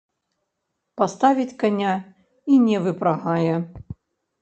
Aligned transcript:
Паставіць 1.01 1.55
каня 1.65 1.93
і 2.55 2.61
не 2.67 2.77
выпрагае. 2.89 3.55